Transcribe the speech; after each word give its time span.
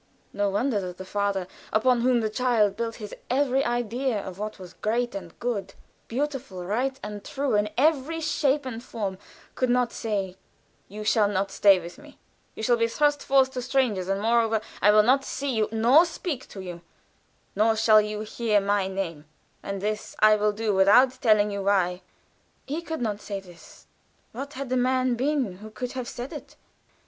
No 0.33 0.49
wonder 0.49 0.81
that 0.81 0.97
the 0.97 1.05
father, 1.05 1.47
upon 1.71 2.01
whom 2.01 2.21
the 2.21 2.29
child 2.31 2.75
built 2.75 2.95
his 2.95 3.13
every 3.29 3.63
idea 3.63 4.19
of 4.19 4.39
what 4.39 4.57
was 4.57 4.73
great 4.73 5.13
and 5.13 5.37
good, 5.39 5.75
beautiful, 6.07 6.65
right 6.65 6.99
and 7.03 7.23
true 7.23 7.53
in 7.53 7.69
every 7.77 8.19
shape 8.19 8.65
and 8.65 8.81
form, 8.83 9.19
could 9.53 9.69
not 9.69 9.91
say, 9.93 10.37
"You 10.87 11.03
shall 11.03 11.27
not 11.27 11.51
stay 11.51 11.79
with 11.79 11.99
me; 11.99 12.17
you 12.55 12.63
shall 12.63 12.77
be 12.77 12.87
thrust 12.87 13.21
forth 13.21 13.51
to 13.51 13.61
strangers; 13.61 14.07
and, 14.07 14.19
moreover, 14.19 14.59
I 14.81 14.89
will 14.89 15.03
not 15.03 15.23
see 15.23 15.51
you 15.53 15.69
nor 15.71 16.03
speak 16.07 16.47
to 16.47 16.61
you, 16.61 16.81
nor 17.55 17.75
shall 17.75 18.01
you 18.01 18.21
hear 18.21 18.59
my 18.59 18.87
name; 18.87 19.25
and 19.61 19.83
this 19.83 20.15
I 20.17 20.35
will 20.35 20.51
do 20.51 20.73
without 20.73 21.21
telling 21.21 21.51
you 21.51 21.61
why" 21.61 22.01
that 22.65 22.73
he 22.73 22.81
could 22.81 23.01
not 23.03 23.21
say 23.21 23.39
this 23.39 23.85
what 24.31 24.53
had 24.53 24.69
the 24.69 24.77
man 24.77 25.13
been 25.13 25.57
who 25.57 25.69
could 25.69 25.91
have 25.91 26.07
said 26.07 26.33
it? 26.33 26.55